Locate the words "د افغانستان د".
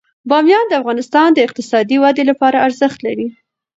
0.67-1.37